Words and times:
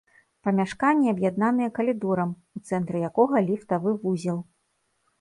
Памяшканні 0.45 1.11
аб'яднаныя 1.13 1.69
калідорам, 1.77 2.33
у 2.59 2.65
цэнтры 2.67 3.05
якога 3.13 3.47
ліфтавы 3.53 3.99
вузел. 4.03 4.39